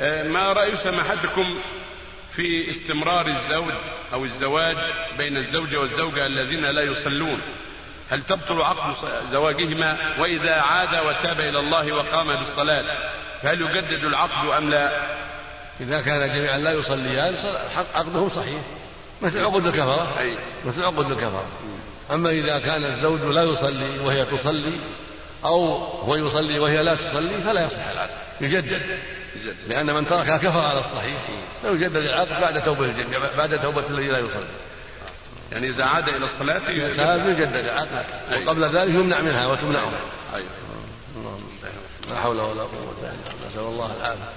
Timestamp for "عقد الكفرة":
19.44-20.20, 20.84-21.44